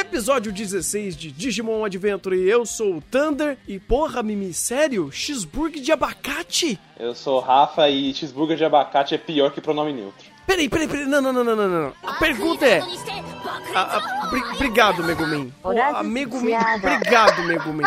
[0.00, 5.10] Episódio 16 de Digimon Adventure, eu sou o Thunder e porra, Mimi, sério?
[5.10, 6.78] Cheeseburger de abacate?
[6.98, 10.24] Eu sou o Rafa e cheeseburger de abacate é pior que pronome neutro.
[10.46, 11.92] Peraí, peraí, peraí, não, não, não, não, não, não.
[12.04, 12.80] A pergunta é...
[13.74, 15.52] A- a- bri- obrigado, Megumin.
[15.62, 17.82] Pô, a Megumin, obrigado, Megumin.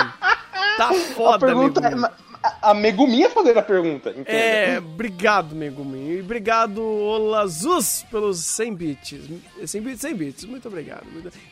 [0.77, 1.95] Tá A foda, pergunta é,
[2.43, 4.29] A, a Meguminha fazendo a pergunta, entende?
[4.29, 6.13] É, obrigado, Megumin.
[6.13, 9.19] E obrigado, Olazus, pelos 100 bits.
[9.65, 10.45] 100 bits, 100 bits.
[10.45, 11.05] Muito obrigado.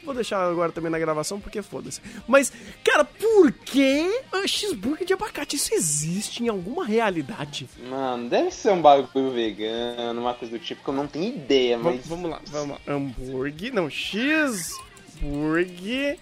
[0.03, 2.01] Vou deixar agora também na gravação, porque foda-se.
[2.27, 2.51] Mas,
[2.83, 4.09] cara, por que
[4.47, 5.55] cheeseburger de abacate?
[5.55, 7.69] Isso existe em alguma realidade?
[7.89, 11.77] Mano, deve ser um bagulho vegano, uma coisa do tipo que eu não tenho ideia,
[11.77, 12.05] mas.
[12.07, 12.81] vamos lá, vamos lá.
[12.93, 16.17] Hambúrguer, não, cheeseburger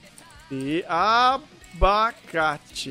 [0.52, 1.57] de abacate.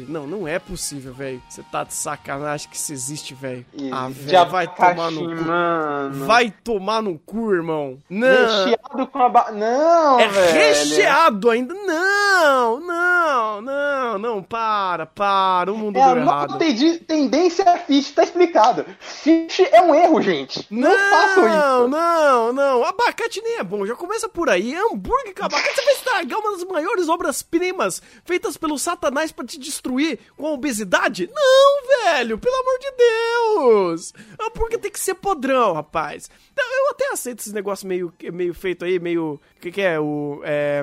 [0.08, 1.42] Não, não é possível, velho.
[1.48, 3.64] Você tá de sacanagem que isso existe, velho.
[3.92, 5.44] Ah, velho, vai tomar no cu.
[5.44, 6.24] Mano.
[6.26, 7.98] Vai tomar no cu, irmão.
[8.08, 8.28] Não.
[8.28, 9.50] Recheado com aba...
[9.52, 10.52] Não, É velho.
[10.52, 11.74] recheado ainda?
[11.74, 16.58] Não, não, não, não, para, para, o mundo É a deu errado.
[16.58, 18.84] tendi- tendência a fish, tá explicado.
[19.00, 20.66] Fish é um erro, gente.
[20.70, 21.88] Não, façam Não, isso.
[21.88, 24.74] não, não, abacate nem é bom, já começa por aí.
[24.74, 29.58] Hambúrguer com abacate, você vai estragar uma das maiores obras-primas feitas pelo satanás pra te
[29.58, 31.30] destruir com a obesidade?
[31.34, 34.12] Não, velho, pelo amor de Deus.
[34.40, 36.30] Hambúrguer tem que ser podrão, rapaz.
[36.52, 39.40] Então, Eu até aceito esse negócio meio, meio feito aí, meio...
[39.56, 39.98] O que, que é?
[39.98, 40.40] O...
[40.44, 40.82] É,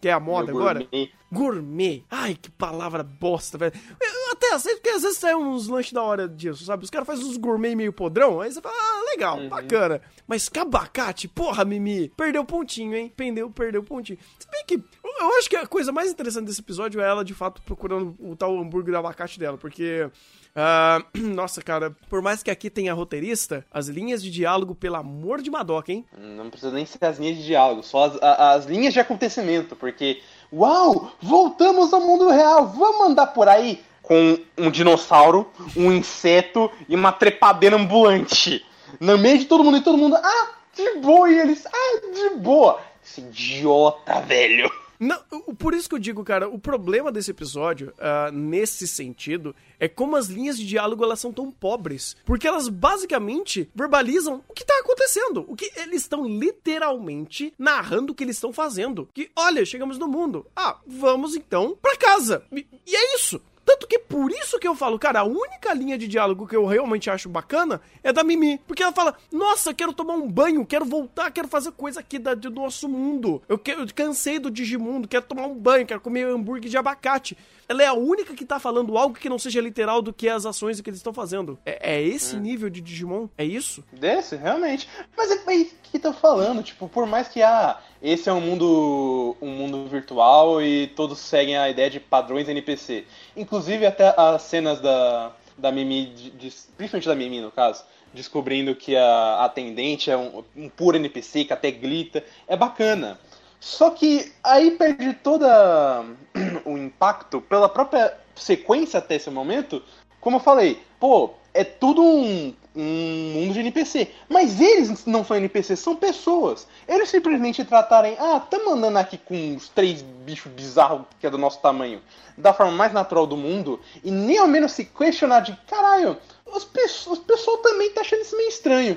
[0.00, 0.80] que é a moda agora?
[0.80, 1.10] gourmet.
[1.32, 2.04] Gourmet.
[2.10, 3.72] Ai, que palavra bosta, velho.
[4.00, 6.84] Eu até aceito, porque às vezes sai uns lanches da hora disso, sabe?
[6.84, 9.48] Os caras fazem uns gourmet meio podrão, aí você fala, ah, legal, Uhum.
[9.48, 10.00] bacana.
[10.26, 13.12] Mas com abacate, porra, Mimi, perdeu pontinho, hein?
[13.16, 14.18] Perdeu, perdeu pontinho.
[14.38, 17.34] Se bem que, eu- acho que a coisa mais interessante desse episódio é ela, de
[17.34, 20.08] fato, procurando o tal hambúrguer de abacate dela, porque...
[20.54, 25.42] ah, nossa, cara, por mais que aqui tenha roteirista, as linhas de diálogo, pelo amor
[25.42, 26.04] de Madoka, hein?
[26.16, 29.74] Não precisa nem ser as linhas de diálogo, só as, a- as linhas de acontecimento,
[29.76, 30.20] porque,
[30.52, 36.96] uau, voltamos ao mundo real, vamos andar por aí com um dinossauro, um inseto e
[36.96, 38.64] uma trepadeira ambulante.
[38.98, 42.30] No meio de todo mundo, e todo mundo, ah, de boa, e eles, ah, de
[42.36, 42.80] boa.
[43.04, 44.70] Esse idiota, velho.
[45.00, 45.18] Não,
[45.58, 50.14] por isso que eu digo, cara, o problema desse episódio, ah, nesse sentido, é como
[50.14, 52.14] as linhas de diálogo elas são tão pobres.
[52.26, 55.46] Porque elas basicamente verbalizam o que tá acontecendo.
[55.48, 59.08] O que eles estão literalmente narrando o que eles estão fazendo.
[59.14, 60.46] Que, olha, chegamos no mundo.
[60.54, 62.44] Ah, vamos então pra casa.
[62.52, 63.40] E, e é isso.
[63.70, 66.66] Tanto que por isso que eu falo, cara, a única linha de diálogo que eu
[66.66, 68.58] realmente acho bacana é da Mimi.
[68.66, 72.34] Porque ela fala, nossa, quero tomar um banho, quero voltar, quero fazer coisa aqui da-
[72.34, 73.40] do nosso mundo.
[73.48, 77.38] Eu, que- eu cansei do Digimundo, quero tomar um banho, quero comer hambúrguer de abacate.
[77.68, 80.44] Ela é a única que tá falando algo que não seja literal do que as
[80.44, 81.56] ações que eles estão fazendo.
[81.64, 83.28] É, é esse nível de Digimon?
[83.38, 83.84] É isso?
[83.92, 84.88] Desse, realmente.
[85.16, 89.36] Mas é mas que tá falando, tipo, por mais que ah, esse é um mundo
[89.40, 93.04] um mundo virtual e todos seguem a ideia de padrões NPC.
[93.36, 98.74] Inclusive até as cenas da, da Mimi, de- de- principalmente da Mimi no caso, descobrindo
[98.74, 103.18] que a atendente é um, um puro NPC, que até grita, é bacana.
[103.60, 106.04] Só que aí perde toda
[106.64, 109.82] o impacto pela própria sequência até esse momento.
[110.20, 114.08] Como eu falei, pô, é tudo um, um mundo de NPC.
[114.28, 116.66] Mas eles não são NPC, são pessoas.
[116.86, 121.38] Eles simplesmente tratarem, ah, tamo andando aqui com uns três bichos bizarros que é do
[121.38, 122.00] nosso tamanho,
[122.36, 126.16] da forma mais natural do mundo, e nem ao menos se questionar de, caralho,
[126.46, 128.96] os, pe os pessoal também tá achando isso meio estranho.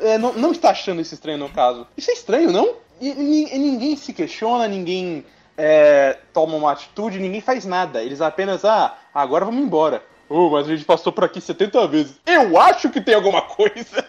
[0.00, 1.86] É, não, não está achando isso estranho no caso.
[1.96, 2.76] Isso é estranho, não?
[3.00, 5.24] E, e- e ninguém se questiona, ninguém
[5.56, 8.02] é, toma uma atitude, ninguém faz nada.
[8.02, 10.02] Eles apenas, ah, agora vamos embora.
[10.34, 12.14] Oh, mas a gente passou por aqui 70 vezes.
[12.24, 14.02] Eu acho que tem alguma coisa.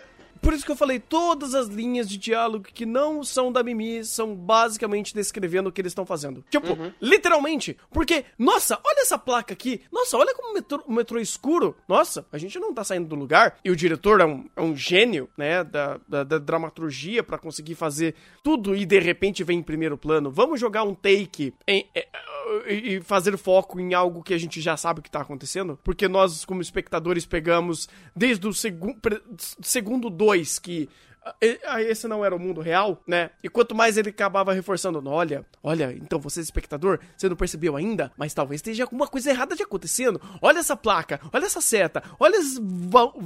[0.43, 4.03] Por isso que eu falei, todas as linhas de diálogo que não são da Mimi
[4.03, 6.43] são basicamente descrevendo o que eles estão fazendo.
[6.49, 7.77] Tipo, literalmente.
[7.91, 9.81] Porque, nossa, olha essa placa aqui.
[9.91, 11.75] Nossa, olha como o metrô, o metrô é escuro.
[11.87, 13.57] Nossa, a gente não tá saindo do lugar.
[13.63, 17.75] E o diretor é um, é um gênio, né, da, da, da dramaturgia pra conseguir
[17.75, 18.13] fazer
[18.43, 20.29] tudo e de repente vem em primeiro plano.
[20.29, 22.07] Vamos jogar um take em, é,
[22.67, 26.43] e fazer foco em algo que a gente já sabe que tá acontecendo, porque nós,
[26.43, 29.21] como espectadores, pegamos desde o segu pre-
[29.61, 30.89] segundo 2 que
[31.41, 33.29] e- aí esse não era o mundo real, né?
[33.41, 38.11] E quanto mais ele acabava reforçando, olha, olha, então você espectador, você não percebeu ainda,
[38.17, 40.19] mas talvez esteja alguma coisa errada de acontecendo.
[40.41, 42.37] Olha essa placa, olha essa seta, olha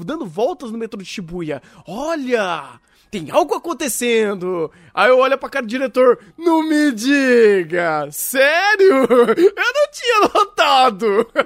[0.06, 1.59] dando voltas no metrô de Shibuya.
[1.88, 4.71] Olha, tem algo acontecendo.
[4.94, 9.06] Aí eu olho pra cara do diretor, não me diga, sério?
[9.09, 11.27] Eu não tinha notado.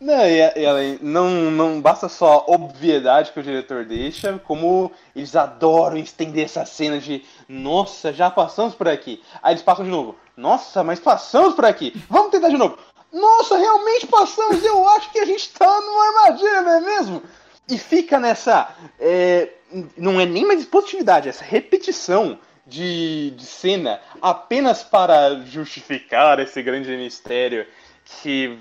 [0.00, 5.36] Não, e, e não, não basta só a obviedade que o diretor deixa, como eles
[5.36, 9.22] adoram estender essa cena de nossa, já passamos por aqui.
[9.40, 10.16] Aí eles passam de novo.
[10.36, 11.92] Nossa, mas passamos por aqui.
[12.10, 12.76] Vamos tentar de novo.
[13.12, 14.64] Nossa, realmente passamos.
[14.64, 17.22] Eu acho que a gente tá numa armadilha, não é mesmo?
[17.68, 18.68] E fica nessa.
[18.98, 19.50] é,
[19.96, 26.96] não é nem mais positividade, essa repetição de, de cena apenas para justificar esse grande
[26.96, 27.66] mistério
[28.04, 28.58] que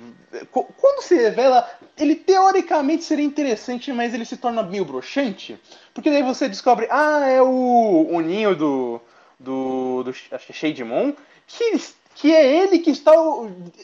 [0.52, 1.68] qu- quando se revela,
[1.98, 5.60] ele teoricamente seria interessante, mas ele se torna meio broxante,
[5.94, 9.02] porque daí você descobre, ah, é o, o ninho do,
[9.40, 11.14] do, do acho que é
[11.48, 11.82] que,
[12.16, 13.12] que é ele que está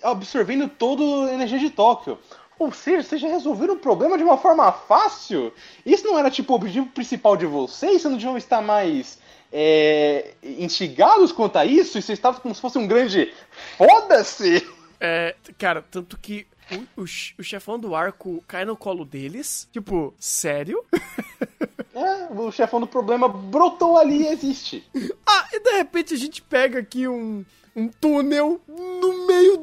[0.04, 2.18] absorvendo toda a energia de Tóquio.
[2.60, 5.54] Ou seja, vocês já resolveram o problema de uma forma fácil?
[5.86, 8.02] Isso não era tipo o objetivo principal de vocês?
[8.02, 9.20] Vocês não deviam estar mais
[9.52, 11.98] é, instigados quanto a isso?
[11.98, 13.34] E vocês estavam como se fosse um grande
[13.78, 14.68] foda-se?
[15.00, 19.68] É, cara, tanto que o, o, o chefão do arco cai no colo deles.
[19.72, 20.84] Tipo, sério?
[21.98, 24.88] É, o chefão do problema brotou ali e existe.
[25.26, 27.44] Ah, e de repente a gente pega aqui um,
[27.76, 28.62] um túnel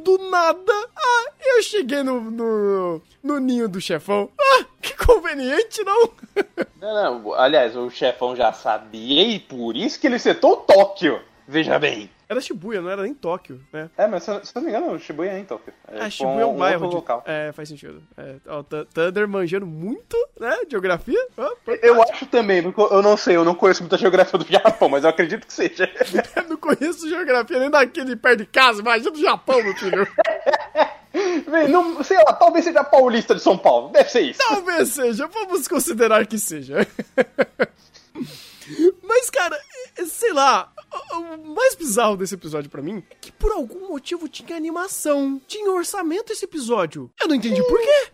[0.05, 0.73] do nada.
[0.97, 4.29] Ah, eu cheguei no, no, no ninho do chefão.
[4.39, 6.11] Ah, que conveniente, não?
[6.85, 11.19] Não, não, aliás, o chefão já sabia e por isso que ele setou Tóquio.
[11.49, 12.11] Veja bem.
[12.35, 13.89] Era Shibuya, não era nem Tóquio, né?
[13.97, 15.73] É, mas se eu não me engano, Shibuya é em Tóquio.
[15.89, 16.89] Ah, tipo Shibuya é um bairro.
[16.89, 17.23] de- local.
[17.27, 18.03] É, faz sentido.
[18.17, 20.57] É, ó, Th- Thunder manjando muito, né?
[20.69, 21.27] Geografia.
[21.39, 21.51] Ó,
[21.83, 25.05] Eu acho também, porque eu não sei, eu não conheço muita geografia do Japão, mas
[25.05, 25.85] eu acredito que seja.
[26.37, 30.07] Eu não conheço geografia nem daquele perto de casa, imagina do Japão, meu filho.
[31.49, 33.91] Vem, não, sei lá, talvez seja paulista de São Paulo.
[33.91, 34.41] Deve ser isso.
[34.41, 36.87] Talvez seja, vamos considerar que seja.
[39.03, 39.57] Mas, cara,
[39.99, 40.73] é- sei lá,
[41.13, 45.71] o- mais bizarro desse episódio pra mim é que por algum motivo tinha animação, tinha
[45.71, 47.11] orçamento esse episódio.
[47.21, 48.13] Eu não entendi por quê.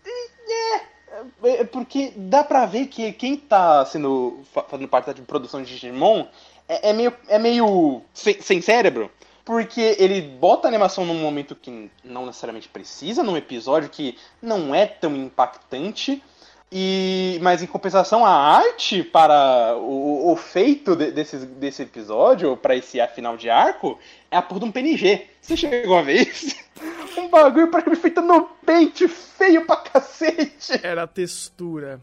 [1.43, 5.71] É, porque dá pra ver que quem tá sendo fa- fazendo parte da produção de
[5.73, 6.27] Digimon
[6.69, 9.11] é, é meio, é meio sem, sem cérebro.
[9.45, 14.73] Porque ele bota a animação num momento que não necessariamente precisa, num episódio que não
[14.75, 16.23] é tão impactante.
[16.73, 22.77] E, mas em compensação, a arte para o, o feito de- desse, desse episódio, para
[22.77, 23.99] esse final de arco,
[24.31, 25.27] é a porra de um PNG.
[25.41, 26.55] Você chegou a ver isso?
[27.19, 30.81] Um bagulho pra mim feito no pente, feio pra cacete.
[30.83, 32.01] Era textura.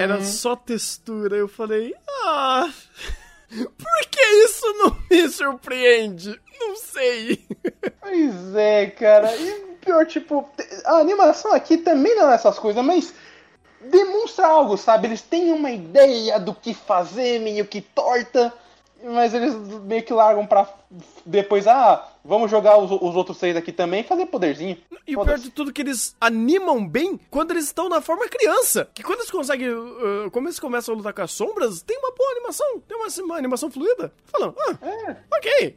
[0.00, 1.36] Era só textura.
[1.36, 1.94] Eu falei,
[2.24, 2.68] ah.
[3.48, 6.40] Por que isso não me surpreende?
[6.58, 7.46] Não sei.
[8.00, 9.32] Pois é, cara.
[9.36, 10.48] E pior, tipo,
[10.86, 13.14] a animação aqui também não é essas coisas, mas
[13.90, 15.08] demonstra algo, sabe?
[15.08, 18.52] Eles têm uma ideia do que fazer, meio que torta,
[19.02, 20.68] mas eles meio que largam pra
[21.26, 24.78] depois, ah, vamos jogar os, os outros seis aqui também e fazer poderzinho.
[25.06, 28.26] E o pior de tudo é que eles animam bem quando eles estão na forma
[28.28, 28.88] criança.
[28.94, 29.68] Que quando eles conseguem.
[29.70, 32.80] uh, como eles começam a lutar com as sombras, tem uma boa animação.
[32.86, 34.12] Tem uma, uma animação fluida.
[34.24, 35.76] Falando, ah, É, ok.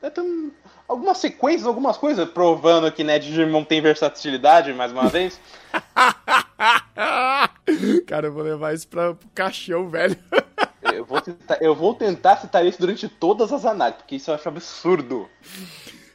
[0.00, 0.50] é tão-
[0.88, 5.40] algumas sequências, algumas coisas, provando que, né, Digimon tem versatilidade, mais uma vez.
[8.06, 10.16] Cara, eu vou levar isso pra, pro caixão, velho.
[10.92, 14.34] Eu vou, tentar, eu vou tentar citar isso durante todas as análises, porque isso eu
[14.34, 15.28] acho absurdo.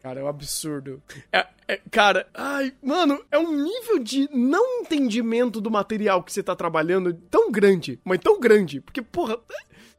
[0.02, 1.02] Cara, é um absurdo.
[1.34, 6.42] É, é- cara, ai, mano, é um nível de não entendimento do material que você
[6.42, 9.38] tá trabalhando tão grande, mas tão grande, porque, porra,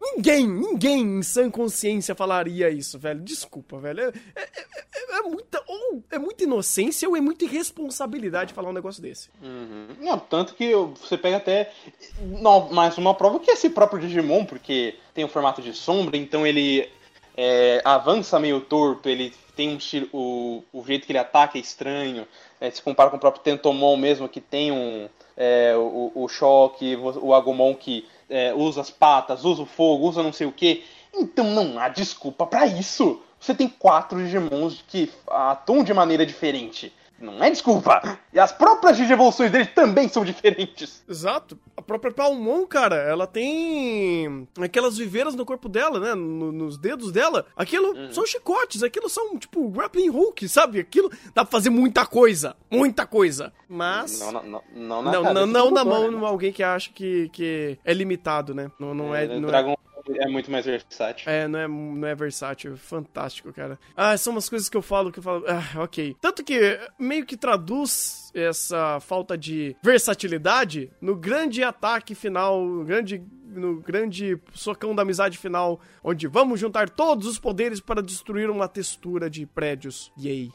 [0.00, 3.20] ninguém, ninguém em sã consciência falaria isso, velho.
[3.20, 4.00] Desculpa, velho.
[4.00, 8.74] É, é- é- é muita, ou é muita inocência ou é muita irresponsabilidade falar um
[8.74, 9.28] negócio desse.
[10.00, 11.72] Não, tanto que você pega até
[12.20, 16.16] não, mais uma prova que é esse próprio Digimon, porque tem o formato de sombra,
[16.16, 16.88] então ele
[17.36, 21.60] é, avança meio torto, ele tem um estilo, o, o jeito que ele ataca é
[21.60, 22.26] estranho,
[22.60, 26.96] é, se compara com o próprio Tentomon mesmo, que tem um é, o, o choque,
[26.96, 30.84] o Agumon que é, usa as patas, usa o fogo, usa não sei o que.
[31.12, 33.20] Então não há desculpa pra isso.
[33.38, 36.92] Você tem quatro Digimons que atuam de maneira diferente.
[37.20, 38.18] Não é desculpa.
[38.32, 41.04] E as próprias digievoluções dele também são diferentes.
[41.08, 41.58] Exato.
[41.76, 46.14] A própria Palmon, cara, ela tem aquelas viveiras no corpo dela, né?
[46.14, 47.46] No- nos dedos dela.
[47.56, 48.12] Aquilo Uhum.
[48.12, 50.80] são chicotes, aquilo são, tipo, grappling hook, sabe?
[50.80, 52.56] Aquilo dá pra fazer muita coisa.
[52.70, 53.52] Muita coisa.
[53.68, 54.18] Mas.
[54.20, 56.18] Não, não, não, não na Não, não, não na mão né?
[56.18, 58.70] de alguém que acha que, que é limitado, né?
[58.78, 59.24] Não, não é.
[59.26, 59.89] o Não é Dragon é
[60.28, 61.30] muito mais versátil.
[61.30, 62.76] é, não é, não é versátil.
[62.76, 63.78] Fantástico, cara.
[63.96, 65.44] Ah, são umas coisas que eu falo que eu falo.
[65.48, 66.16] Ah, ok.
[66.20, 73.22] Tanto que meio que traduz essa falta de versatilidade no grande ataque final, no grande.
[73.52, 78.68] No grande socão da amizade final, onde vamos juntar todos os poderes para destruir uma
[78.68, 80.12] textura de prédios.
[80.16, 80.52] Yay.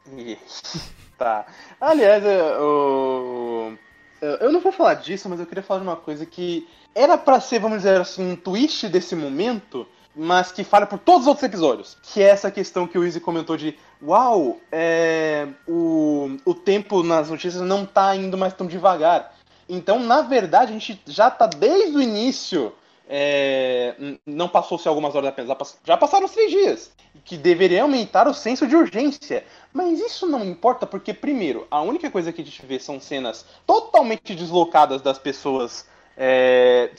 [1.18, 1.46] Tá.
[1.80, 3.74] Aliás, é, o-
[4.22, 7.18] eu eu não vou falar disso, mas eu queria falar de uma coisa que era
[7.18, 9.86] pra ser, vamos dizer assim, um twist desse momento,
[10.16, 11.98] mas que falha por todos os outros episódios.
[12.02, 17.30] Que é essa questão que o Izzy comentou de Uau, é, o, o tempo nas
[17.30, 19.36] notícias não tá indo mais tão devagar.
[19.68, 22.72] Então, na verdade, a gente já tá desde o início.
[23.08, 26.92] é, não passou-se algumas horas apenas, já passaram os três dias.
[27.24, 29.46] Que deveria aumentar o senso de urgência.
[29.74, 33.46] Mas isso não importa, porque, primeiro, a única coisa que a gente vê são cenas
[33.66, 36.92] totalmente deslocadas das pessoas é,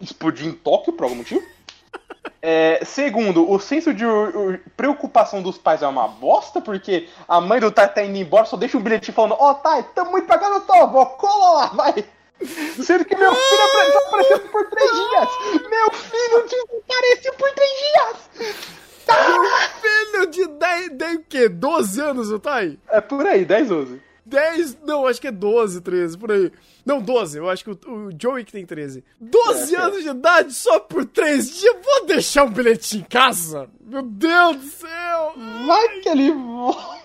[0.00, 1.42] explodir em Tóquio, por algum motivo.
[2.42, 4.04] É, segundo, o senso de
[4.74, 8.56] preocupação dos pais é uma bosta, porque a mãe do Tai tá indo embora, só
[8.56, 11.66] deixa um bilhetinho falando: Ó, Tai, tamo indo pra casa da tua avó, cola lá,
[11.66, 11.92] vai!
[12.82, 15.28] Sendo que meu filho apare- desapareceu por três dias!
[15.68, 18.30] Meu filho desapareceu por três dias!
[19.80, 21.48] Filho de 10, 10 o quê?
[21.48, 22.78] 12 anos, tá aí?
[22.88, 24.02] É por aí, 10, 11.
[24.30, 26.50] 10, não, acho que é 12, 13, por aí.
[26.86, 29.04] Não, 12, eu acho que o, o Joey que tem 13.
[29.20, 29.82] 12 É, é.
[29.82, 33.68] anos de idade só por 3 dias, vou deixar um bilhetinho em casa?
[33.84, 35.34] Meu Deus do céu!
[35.66, 37.00] Vai que ele voa.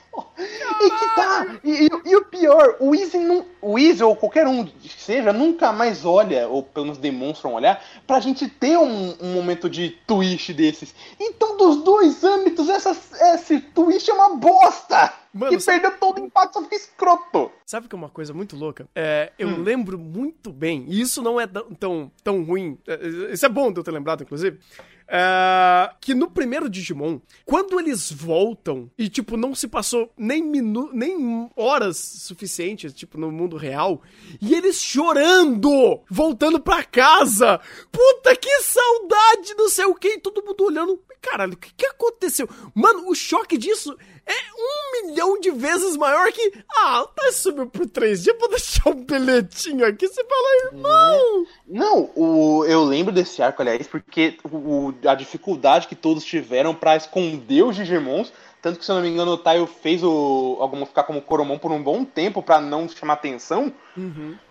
[0.80, 1.58] E que tá!
[1.62, 5.34] E, e- e o pior, o Easy, não, o Easy ou qualquer um que seja,
[5.34, 9.70] nunca mais olha, ou pelo menos demonstra um olhar, pra gente ter um, um momento
[9.70, 10.96] de twist desses.
[11.20, 12.96] Então, dos dois âmbitos, essa,
[13.34, 15.12] esse twist é uma bosta!
[15.38, 17.52] Mano, que sabe- perdeu todo o impacto, só fica escroto.
[17.66, 18.88] Sabe que é uma coisa muito louca?
[18.96, 19.64] É, eu Hum.
[19.64, 23.80] lembro muito bem, e isso não é tão, tão, ruim, é, isso é bom de
[23.80, 24.60] eu ter lembrado, inclusive,
[25.08, 30.90] é, que no primeiro Digimon, quando eles voltam, e tipo, não se passou nem, minu
[30.94, 34.02] nem horas suficientes, tipo, no mundo real,
[34.42, 37.60] e eles chorando, voltando pra casa,
[37.92, 41.86] puta que saudade, não sei o que, e todo mundo olhando, caralho, o que, que
[41.86, 42.48] aconteceu?
[42.74, 46.52] Mano, o choque disso é um milhão de vezes maior que.
[46.78, 50.08] Ah, tá subiu por três dias, vou deixar um bilhetinho aqui.
[50.08, 51.48] Você fala, irmão!
[51.68, 56.96] Não, o, eu lembro desse arco, aliás, porque o, a dificuldade que todos tiveram pra
[56.96, 58.34] esconder os Digimons.
[58.62, 61.60] Tanto que, se eu não me engano, o Taio fez o Agumon ficar como Coromon
[61.60, 63.72] por um bom tempo pra não chamar atenção.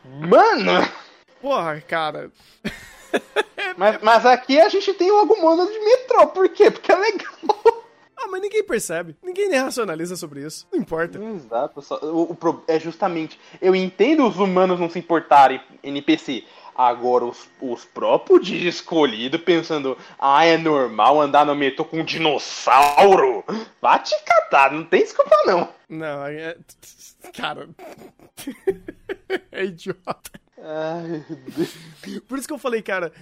[0.04, 0.88] Mano!
[1.42, 2.30] Porra, cara.
[3.76, 6.28] Mas, mas aqui a gente tem o Agumon de metrô.
[6.28, 6.70] Por quê?
[6.70, 7.73] Porque é legal.
[8.24, 9.14] Ah, mas ninguém percebe.
[9.22, 10.66] Ninguém nem racionaliza sobre isso.
[10.72, 11.22] Não importa.
[11.22, 11.82] Exato.
[11.82, 13.38] só- o, o é justamente.
[13.60, 16.42] Eu entendo os humanos não se importarem, NPC.
[16.74, 22.04] Agora, os, os próprios de escolhido pensando, ah, é normal andar no metrô com um
[22.04, 23.44] dinossauro?
[23.80, 25.68] Vai te catar, não tem desculpa não.
[25.88, 26.56] Não, é.
[27.36, 27.68] Cara.
[29.52, 30.30] é idiota.
[32.28, 33.12] Por isso que eu falei, cara,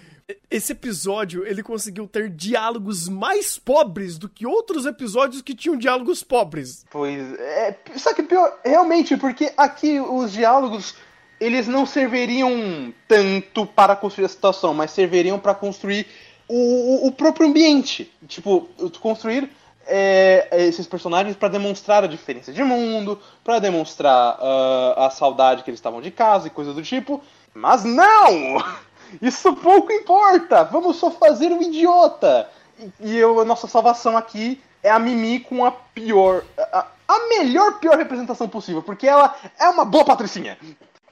[0.51, 6.23] esse episódio ele conseguiu ter diálogos mais pobres do que outros episódios que tinham diálogos
[6.23, 6.85] pobres.
[6.91, 7.77] Pois é.
[7.97, 10.95] Só que pior, realmente, porque aqui os diálogos.
[11.41, 16.07] Eles não serviriam tanto para construir a situação, mas serviriam para construir
[16.47, 18.09] o- o próprio ambiente.
[18.29, 18.69] Tipo,
[19.01, 19.51] construir
[19.87, 25.71] é, esses personagens para demonstrar a diferença de mundo, para demonstrar ah, a saudade que
[25.71, 27.23] eles estavam de casa e coisa do tipo.
[27.55, 28.63] Mas não!
[29.21, 30.65] Isso pouco importa!
[30.65, 32.49] Vamos só fazer um idiota!
[32.79, 36.45] E, e eu, a nossa salvação aqui é a Mimi com a pior.
[36.59, 40.57] A, a melhor pior representação possível, porque ela é uma boa patricinha.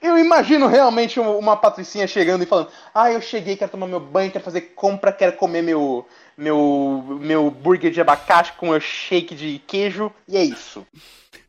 [0.00, 4.30] Eu imagino realmente uma, patricinha chegando e falando: Ah, eu cheguei, quero tomar meu banho,
[4.30, 9.61] quero fazer compra, quero comer meu, meu, meu burger de abacate com meu shake de
[9.66, 10.87] queijo, e é isso.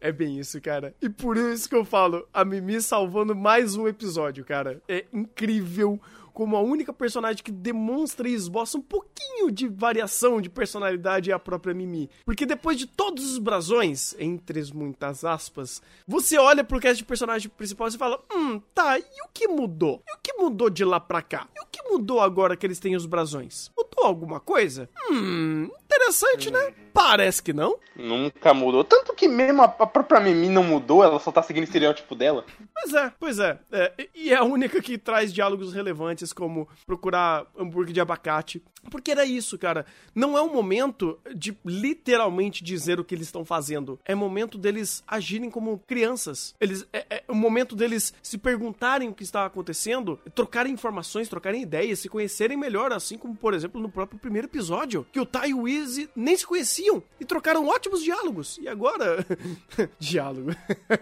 [0.02, 0.96] É bem isso, cara.
[1.02, 4.82] E por isso que eu falo, a Mimi salvando mais um episódio, cara.
[4.90, 6.00] É incrível
[6.34, 11.34] como a única personagem que demonstra e esboça um pouquinho de variação de personalidade é
[11.34, 12.10] a própria Mimi.
[12.26, 17.06] Porque depois de todos os brasões, entre as muitas aspas, você olha pro cast de
[17.06, 20.02] personagem principal e fala: Hum, tá, e o que mudou?
[20.08, 21.48] E o que mudou de lá pra cá?
[21.56, 23.72] E o que mudou agora que eles têm os brasões?
[23.78, 24.90] Mudou alguma coisa?
[25.10, 26.74] Hum, Interessante, né?
[26.94, 27.78] Parece que não.
[27.96, 28.84] Nunca mudou.
[28.84, 32.46] Tanto que mesmo a, própria Mimi não mudou, ela só tá seguindo o estereótipo dela.
[32.74, 33.60] Pois é, pois é.
[33.72, 34.10] é.
[34.16, 38.62] E é a única que traz diálogos relevantes, como procurar hambúrguer de abacate.
[38.90, 39.86] Porque era isso, cara.
[40.16, 44.00] Não é um momento de literalmente dizer o que eles estão fazendo.
[44.06, 46.56] É momento deles agirem como crianças.
[46.60, 51.62] Eles, é, é o momento deles se perguntarem o que está acontecendo, trocarem informações, trocarem
[51.62, 55.50] ideias, se conhecerem melhor, assim como, por exemplo, no próprio primeiro episódio, que o Tai
[55.50, 58.58] e Easy nem se conheciam e trocaram ótimos diálogos.
[58.60, 59.26] E agora.
[60.00, 60.52] Diálogo.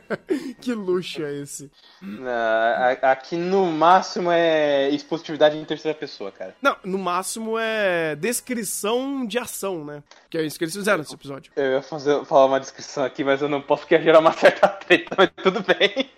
[0.61, 1.69] que luxo é esse?
[3.01, 6.55] Aqui no máximo é expositividade em terceira pessoa, cara.
[6.61, 10.03] Não, no máximo é descrição de ação, né?
[10.29, 11.51] Que é isso que eles fizeram nesse episódio.
[11.55, 14.33] Eu ia fazer, falar uma descrição aqui, mas eu não posso porque ia gerar uma
[14.33, 16.09] certa treta, mas tudo bem.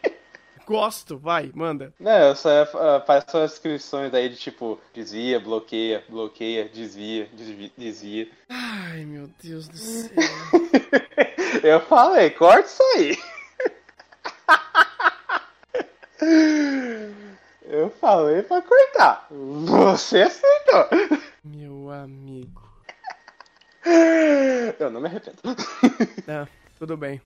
[0.71, 1.93] Gosto, vai, manda.
[1.99, 7.71] Não, eu só ia, ah, as descrições aí de tipo, desvia, bloqueia, bloqueia, desvia, desvia,
[7.77, 8.29] desvia.
[8.47, 10.09] Ai, meu Deus do céu.
[11.61, 13.17] Eu falei, corta isso aí.
[17.67, 19.27] Eu falei pra cortar.
[19.29, 20.87] Você aceitou.
[21.43, 22.61] Meu amigo.
[24.79, 25.37] Eu não me arrependo.
[26.29, 26.47] É,
[26.81, 27.21] tudo bem.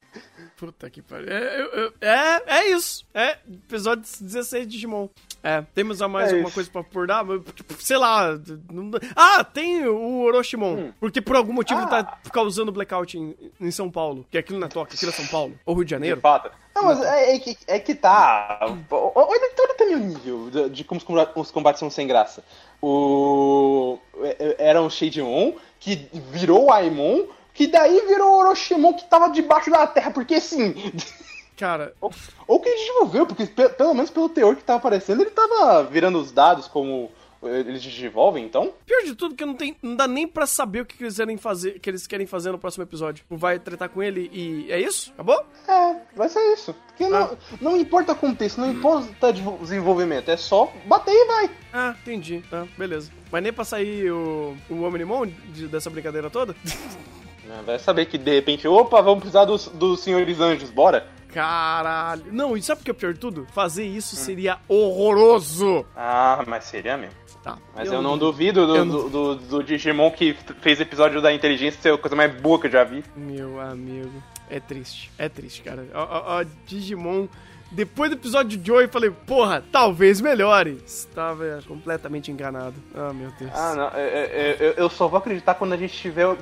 [0.58, 1.30] Puta que pariu.
[1.30, 3.06] É, eu- eu- é, é isso.
[3.14, 5.08] É, episódio 16 de Digimon.
[5.42, 6.56] É, temos a mais É alguma isso.
[6.56, 7.26] coisa pra abordar?
[7.56, 8.38] Tipo, Sei lá.
[8.70, 10.92] não- Ah, tem o Orochimon.
[11.00, 14.26] Porque por algum motivo ele tá causando blackout em, em São Paulo.
[14.30, 15.58] Que aquilo não é Tóquio, aquilo é São Paulo.
[15.66, 16.20] Ou Rio de De Janeiro.
[16.20, 16.52] fato.
[16.76, 18.60] Não, mas é, é que, é que tá.
[18.92, 22.44] Olha, olha também o nível de, de como os comba- os combates são sem graça.
[22.82, 23.98] O.
[24.22, 29.30] é- Era um Shadeon que virou o Aimon, que daí virou o Orochimon que tava
[29.30, 30.76] debaixo da terra, porque assim.
[31.58, 32.12] Cara, Ou,
[32.48, 36.20] ou que desenvolveu, porque pe- pelo menos pelo teor que tava aparecendo, ele tava virando
[36.20, 37.10] os dados como
[37.42, 38.74] eles desenvolvem, então.
[38.86, 41.38] pior de tudo que não, tem, não dá nem pra saber o que eles querem
[41.38, 43.24] fazer, que eles querem fazer no próximo episódio.
[43.24, 45.12] Tipo, Vai tretar com ele e é isso?
[45.14, 45.46] Acabou?
[45.68, 46.74] É, vai ser isso.
[46.88, 47.38] Porque não, Ah.
[47.62, 51.50] não importa o contexto, não importa o desenvolvimento, é só bater e vai.
[51.72, 52.44] Ah, entendi.
[52.50, 53.12] Tá, beleza.
[53.32, 56.54] Mas nem pra sair o, o Omnimon de- dessa brincadeira toda?
[57.66, 61.08] Vai saber que de repente, opa, vamos precisar dos, dos senhores anjos, bora?
[61.34, 62.24] Caralho.
[62.32, 63.46] Não, e sabe o que é pior de tudo?
[63.54, 65.86] Fazer isso seria horroroso.
[65.96, 67.16] Ah, mas seria mesmo.
[67.44, 67.58] Tá.
[67.76, 71.32] Mas eu, não duvido do, eu não- do, do- do Digimon que fez episódio da
[71.32, 73.04] inteligência ser a coisa mais boa que eu já vi.
[73.16, 74.12] Meu amigo.
[74.50, 75.12] É triste.
[75.18, 75.86] É triste, cara.
[75.94, 77.28] Ó, ó, ó, Digimon.
[77.72, 80.82] Depois do episódio de Joy, eu falei, porra, talvez melhore.
[80.86, 82.76] Estava completamente enganado.
[82.96, 83.52] Ah, meu Deus.
[83.54, 86.36] Ah, não, é- é- é- eu, eu só vou acreditar quando a gente tiver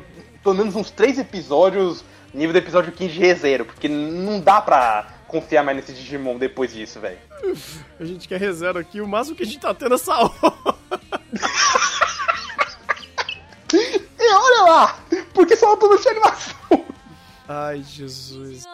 [0.44, 2.04] pelo menos uns três episódios
[2.34, 6.74] nível do episódio 15 de ReZero, porque não dá pra confiar mais nesse Digimon depois
[6.74, 7.20] disso, velho.
[8.00, 10.34] A gente quer rezero aqui, o máximo que a gente tá tendo é essa hora.
[13.76, 15.00] E olha lá!
[15.34, 16.86] Porque só uma produção de animação!
[17.48, 18.66] Ai, Jesus.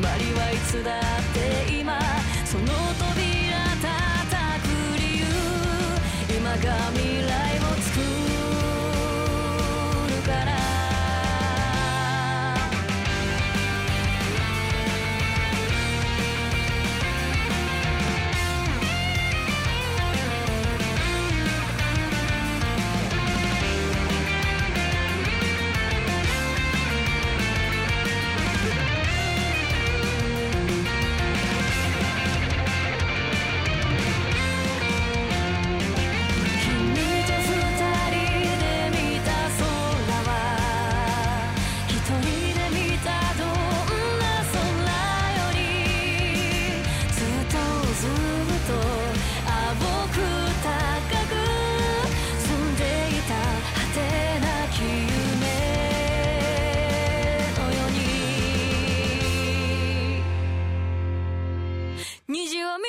[0.00, 1.02] まりはいつだっ
[1.34, 1.98] て今
[2.44, 2.93] その
[62.26, 62.84] 虹を見